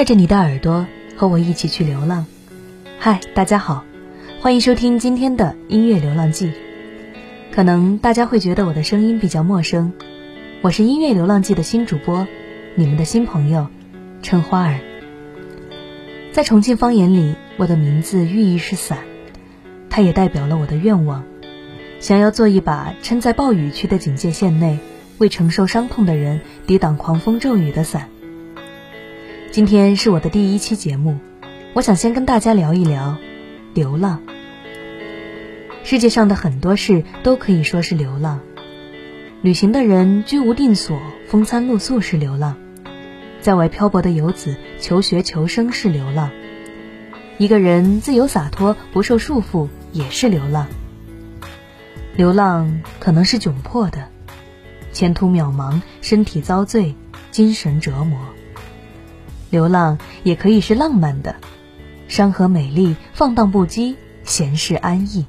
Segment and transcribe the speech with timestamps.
[0.00, 0.86] 带着你的耳朵。
[1.14, 2.24] 和我一起去流浪，
[2.98, 3.84] 嗨，大家好，
[4.40, 6.52] 欢迎收听今天的音乐流浪记。
[7.52, 9.92] 可能大家会觉得我的声音比较陌生，
[10.62, 12.26] 我是音乐流浪记的新主播，
[12.76, 13.66] 你们的新朋友，
[14.22, 14.80] 陈花儿。
[16.32, 19.00] 在重庆方言里，我的名字寓意是伞，
[19.90, 21.24] 它也代表了我的愿望，
[21.98, 24.78] 想要做一把撑在暴雨区的警戒线内，
[25.18, 28.08] 为承受伤痛的人抵挡狂风骤雨的伞。
[29.52, 31.18] 今天是我的第一期节目，
[31.72, 33.16] 我想先跟大家聊一聊
[33.74, 34.22] 流浪。
[35.82, 38.38] 世界上的很多事都可以说是流浪，
[39.42, 42.54] 旅行的人居无定所，风餐露宿是流浪；
[43.40, 46.30] 在外漂泊的游子求学求生是流浪；
[47.36, 50.68] 一个人自由洒脱，不受束缚也是流浪。
[52.14, 54.06] 流浪可能是窘迫的，
[54.92, 56.94] 前途渺茫，身体遭罪，
[57.32, 58.16] 精神折磨。
[59.50, 61.36] 流浪也可以是浪漫的，
[62.08, 65.26] 山河美丽，放荡不羁，闲适安逸。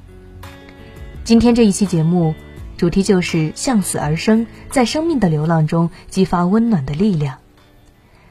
[1.24, 2.34] 今天这一期节目
[2.76, 7.38] 主题就是向死而生，在生命的流浪中激发温暖的力量，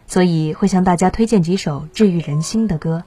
[0.08, 3.04] 所以会向大家推荐几首治愈人心的歌。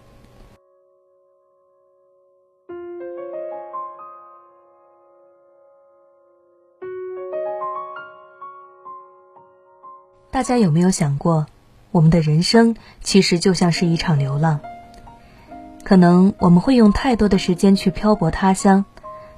[10.31, 11.47] 大家有没有想过？
[11.95, 14.59] 我们的人生其实就像是一场流浪，
[15.85, 18.85] 可能我们会用太多的时间去漂泊他乡，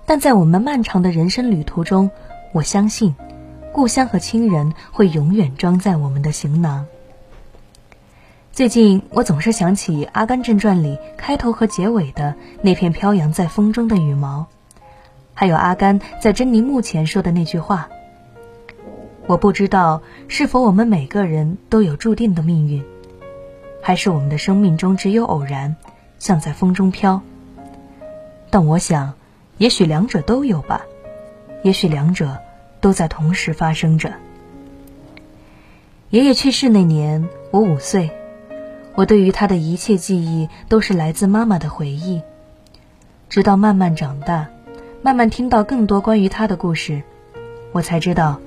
[0.07, 2.11] 但在我们漫长的人生旅途中，
[2.53, 3.15] 我相信，
[3.75, 6.87] 故乡和亲人会永远装在我们的行囊。
[8.53, 14.47] 最近我总是想起《阿甘正传》里开头和结尾的那片飘扬在风中的羽毛，
[15.35, 17.91] 还有阿甘在珍妮墓前说的那句话。
[19.27, 22.85] 我不知道是否我们每个人都有注定的命运，
[23.83, 25.75] 还是我们的生命中只有偶然，
[26.21, 27.21] 像在风中飘。
[28.51, 29.15] 但我想，
[29.59, 30.83] 也许两者都有吧，
[31.65, 32.39] 也许两者
[32.81, 34.13] 都在同时发生着。
[36.11, 38.11] 爷爷去世那年，我五岁，
[38.95, 42.23] 我对于他的一切记忆都是来自妈妈的回忆。
[43.29, 44.47] 直到慢慢长大，
[45.03, 47.03] 慢慢听到更多关于他的故事，
[47.73, 48.41] 我才知道。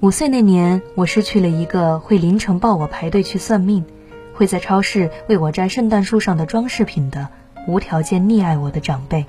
[0.00, 3.84] 五岁那年，我失去了一个会凌晨抱我排队去算命，
[4.32, 7.28] 会在超市为我摘圣诞树上的装饰品的
[7.68, 9.26] 无条件溺爱我的长辈。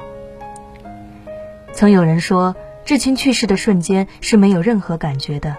[1.74, 2.56] 曾有人说，
[2.86, 5.58] 至亲去世的瞬间是没有任何感觉的，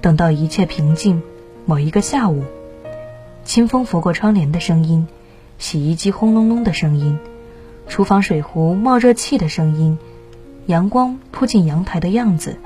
[0.00, 1.20] 等到一切平静，
[1.66, 2.44] 某一个下午，
[3.42, 5.08] 清风拂过窗帘的声音，
[5.58, 7.18] 洗衣机轰隆隆的声音，
[7.88, 9.98] 厨房水壶冒热气的声音，
[10.66, 12.56] 阳光扑进阳台的样子。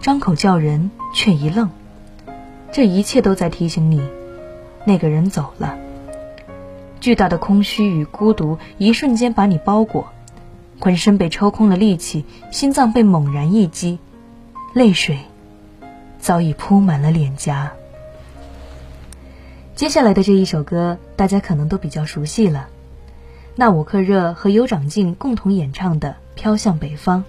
[0.00, 1.68] 张口叫人，却一愣。
[2.72, 4.00] 这一切都在提醒你，
[4.86, 5.76] 那个人走了。
[7.00, 10.08] 巨大的空虚与孤独一瞬间把你包裹，
[10.78, 13.98] 浑身被抽空了力气，心脏被猛然一击，
[14.72, 15.18] 泪水
[16.18, 17.72] 早已铺满了脸颊。
[19.74, 22.68] 接下来的这一首歌，大家可能都比较熟悉了，
[23.54, 27.24] 纳吾克热和尤长靖共同演唱的《飘向北方》。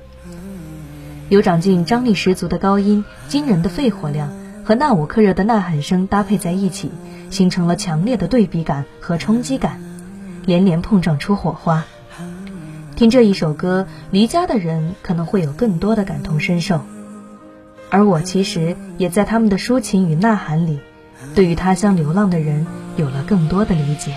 [1.31, 4.33] 尤长靖张力十足的高音、惊人的肺活量
[4.65, 6.91] 和纳吾克热的呐喊声搭配在一起，
[7.29, 9.81] 形成了强烈的对比感和冲击感，
[10.45, 11.85] 连连碰撞出火花。
[12.97, 16.81] 听这一首歌，离家的人可能会有更多的感同身受，
[17.89, 20.81] 而我其实也在他们的抒情与呐喊里，
[21.33, 22.67] 对于他乡流浪的人
[22.97, 24.13] 有了更多的理解。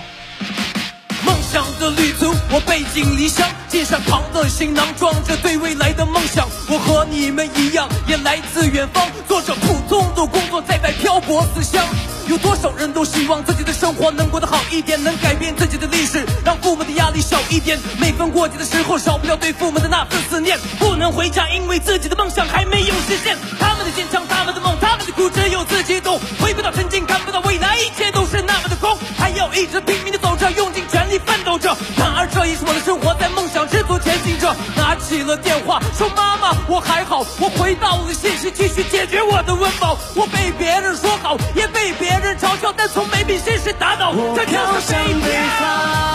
[2.50, 6.48] 我背井离乡，肩上扛着行囊，装着对未来的梦想。
[6.68, 11.84] 我和你们一样，也来自远方，做着普通的工作，在外漂泊思乡。
[12.26, 17.78] 有多少人都希望自己的生活能过得好一点，能改变自己的历史，让父母的压力小一点。
[18.00, 20.58] 每逢过节的时候，少不了对父母的那份思念。
[20.78, 23.36] 不能回家，因为自己的梦想还没有实现。
[23.60, 26.18] 他们的坚强，他们的梦，他们的苦，只有自己懂。
[26.40, 28.96] 回不到曾经，看不到未来，一切都是那么的空。
[29.18, 30.72] 还要一直拼命的走着，用
[31.18, 31.76] 奋斗着。
[31.96, 34.54] 然而这也是我的生活，在梦想之途前行着。
[34.76, 37.24] 拿起了电话，说妈妈，我还好。
[37.40, 39.96] 我回到了现实，继续解决我的温饱。
[40.14, 44.12] 我被别人说好，也被别人嘲笑，但从没被现实打倒。
[44.34, 46.13] 这就是北方，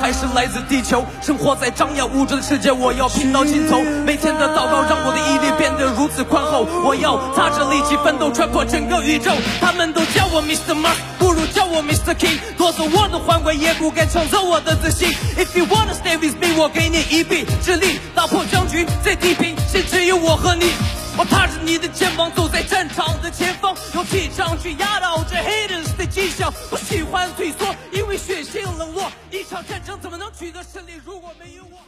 [0.00, 3.80] 还是来自地球，生活在张牙舞爪的世界，我要拼到尽头。
[4.04, 9.30] 每天的祷告让我的毅力变得如此宽厚，我要擦着力气奋斗，穿破整个宇宙。
[9.60, 10.74] 他们都叫我 Mr.
[10.74, 12.14] Mark，不如叫我 Mr.
[12.14, 12.38] King。
[12.56, 15.08] 夺走我的皇冠，也不敢抢走我的自信。
[15.36, 20.72] If you wanna stay with me，我给你一臂之力，打破僵局，在地平线只有我和你。
[21.18, 26.52] 我踏着你的肩膀，走在战场的前方，用气场去压倒这 haters 的迹象。
[26.70, 29.10] 不喜欢退缩，因为血性冷落。
[29.32, 31.78] 一场战争怎么能取得胜利，如果没有我？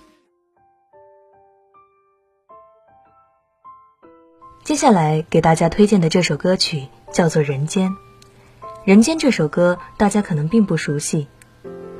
[4.64, 7.88] 接下来给大家推荐的这首歌曲叫做《人间》。
[8.84, 11.28] 《人间》这首歌大家可能并不熟悉，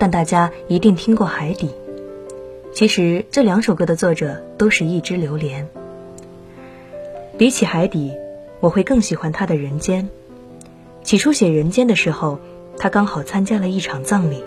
[0.01, 1.69] 但大家一定听过《海底》。
[2.73, 5.69] 其实这两首歌的作者都是一只榴莲。
[7.41, 8.11] 比起《海底》，
[8.61, 10.05] 我会更喜欢他的《人间》。
[11.03, 12.39] 起初写《人间》的时候，
[12.77, 14.45] 他刚好参加了一场葬礼。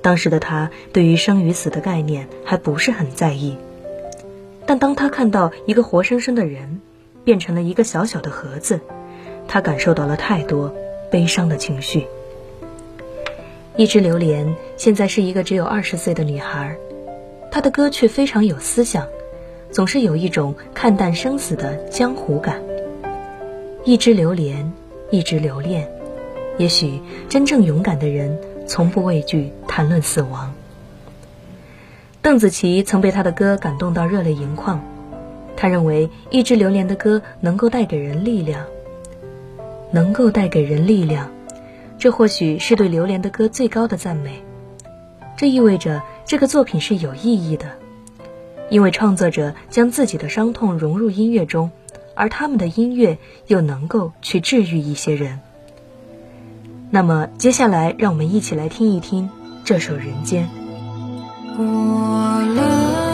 [0.00, 3.56] 当时的他对于生与死的概念还不是很在意，
[4.64, 6.80] 但当他看到一个活生生的人
[7.24, 8.78] 变成了一个小小的盒子，
[9.48, 10.72] 他感受到了太多
[11.10, 12.06] 悲伤的情绪。
[13.74, 16.76] 一只榴莲现在是一个只有二十岁的女孩，
[17.50, 19.04] 她的歌却非常有思想，
[19.70, 22.60] 总是有一种看淡生死的江湖感。
[23.84, 24.72] 一只榴莲，
[25.10, 25.88] 一直留恋。
[26.58, 28.38] 也许真正勇敢的人。
[28.68, 30.52] 从不畏惧谈论死亡。
[32.20, 34.84] 邓紫棋曾被他的歌感动到热泪盈眶，
[35.56, 38.66] 他认为一支榴莲的歌能够带给人力量，
[39.90, 41.30] 能够带给人力量，
[41.98, 44.42] 这或许是对榴莲的歌最高的赞美。
[45.38, 47.70] 这意味着这个作品是有意义的，
[48.70, 51.70] 因为创作者将自己的伤痛融入音乐中，
[52.14, 55.40] 而他们的音乐又能够去治愈一些人。
[56.90, 59.30] 那么接下来，让我们一起来听一听
[59.64, 60.44] 这首《人间》。
[61.58, 63.07] 我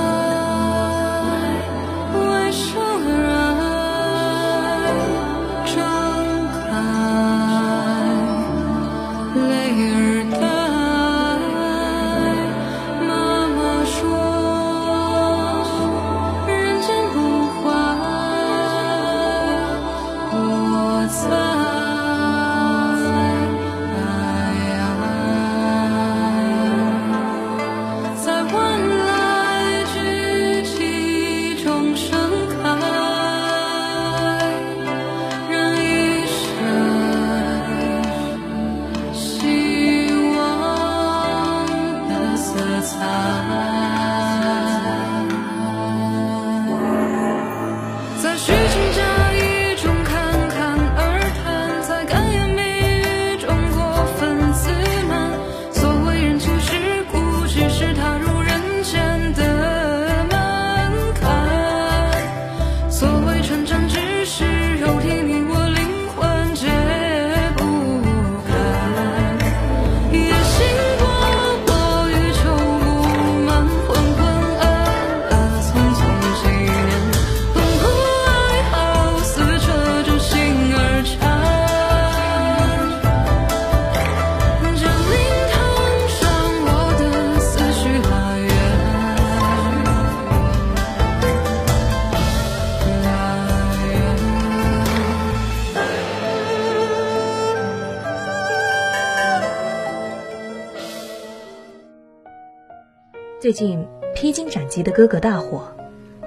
[103.44, 105.76] 最近披荆斩棘的哥哥大火，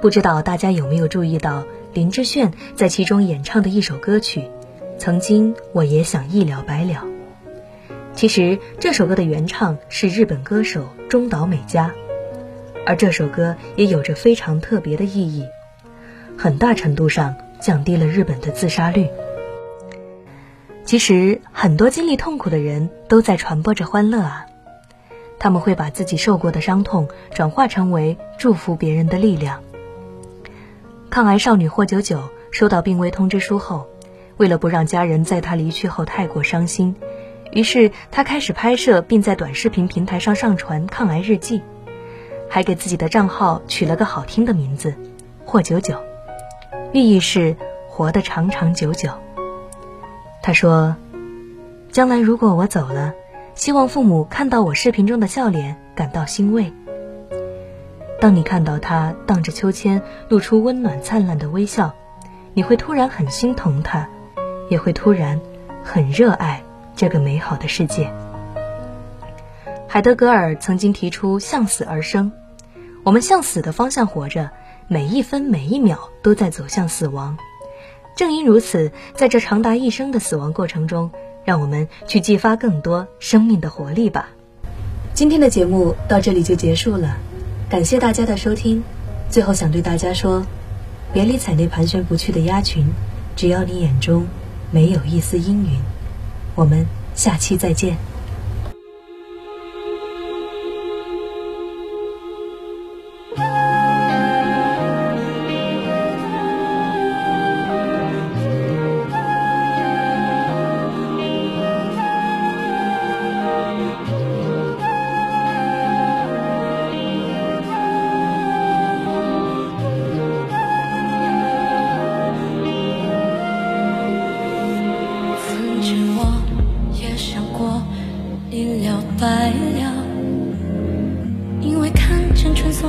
[0.03, 4.41] 不知道大家有没有注意到林志炫在其中演唱的一首歌曲
[4.99, 7.05] 《曾经我也想一了百了》。
[8.13, 11.91] 其实这首歌的原唱是日本歌手中岛美嘉，
[12.85, 15.43] 而这首歌也有着非常特别的意义，
[16.37, 19.07] 很大程度上降低了日本的自杀率。
[20.85, 24.45] 其实很多经历痛苦的人都在传播着欢乐啊，
[25.39, 29.61] 他们会把自己受过的伤痛转化成为祝福别人的力量。
[31.09, 33.87] 抗癌少女霍九九收到病危通知书后，
[34.37, 36.95] 为了不让家人在她离去后太过伤心。
[37.51, 41.61] 于是她开始拍摄，并在短视频平台上上传抗癌日记，
[42.49, 44.93] 还给自己的账号取了个好听的名字
[45.45, 45.95] “霍九九”，
[46.93, 47.55] 寓意是
[47.87, 49.11] 活得长长久久。
[50.43, 50.95] 他说
[51.91, 53.13] ：“将来如果我走了，
[53.57, 56.71] 希望父母看到我视频中的笑脸感到欣慰。
[58.21, 61.95] 当你看到他荡着秋千，露出温暖灿烂的微笑，
[62.53, 64.07] 你会突然很心疼他，
[64.69, 65.41] 也会突然
[65.83, 66.61] 很热爱。”
[66.95, 68.11] 这个美好的世界。
[69.87, 72.31] 海德格尔曾经提出“向死而生”，
[73.03, 74.51] 我们向死的方向活着，
[74.87, 77.37] 每一分每一秒都在走向死亡。
[78.15, 81.11] 正因如此，在这长达一生的死亡过程中，
[81.47, 84.27] 让我们去激发更多生命的活力吧。
[85.13, 87.15] 今天的节目到这里就结束了，
[87.69, 88.83] 感谢大家的收听。
[89.29, 90.45] 最后想对大家说，
[91.13, 92.85] 别理睬那盘旋不去的鸭群，
[93.37, 94.27] 只要你眼中
[94.71, 95.79] 没有一丝阴云。
[96.53, 96.85] 我们
[97.15, 97.95] 下期再见。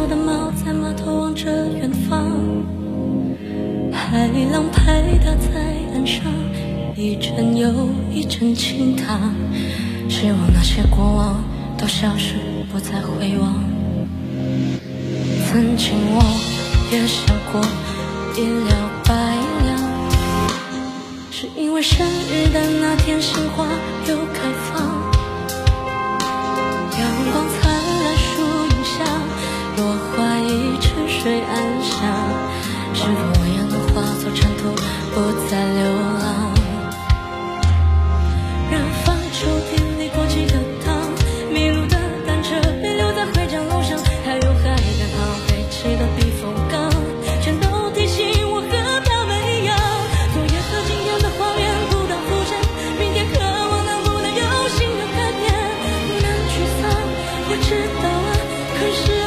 [0.01, 2.31] 我的猫在码头望着远方，
[3.93, 6.23] 海浪拍打在岸上
[6.97, 9.35] 一阵又一阵轻淌，
[10.09, 11.43] 希望那些过往
[11.77, 12.37] 都消失，
[12.73, 13.55] 不再回望。
[15.51, 16.23] 曾经我
[16.93, 17.61] 也想过
[18.37, 19.13] 一了百
[19.67, 19.71] 了，
[21.33, 23.67] 是因为生日的那天鲜花
[24.09, 24.98] 又开放，
[57.63, 58.37] 知道啊，
[58.79, 59.18] 可是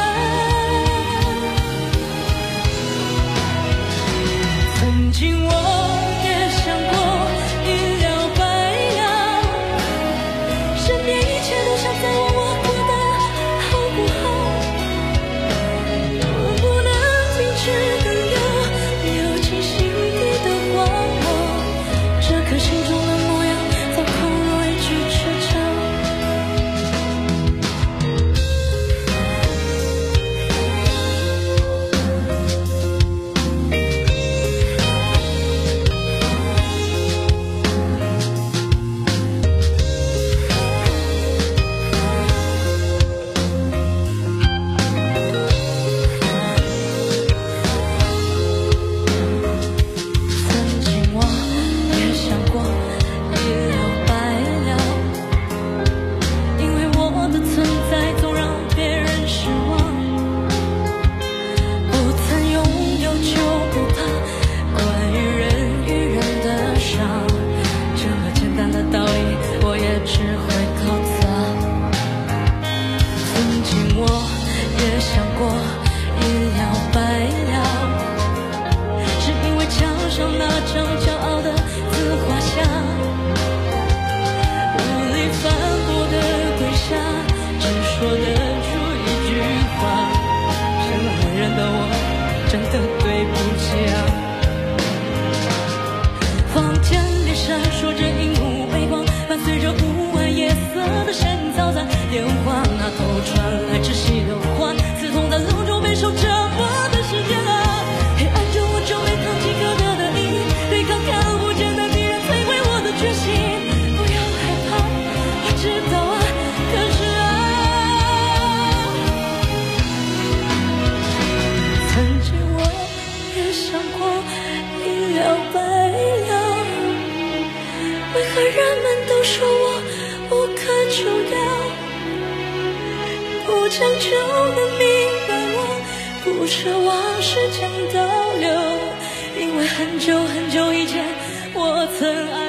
[139.77, 141.05] 很久很久以前
[141.53, 142.40] 我曾爱。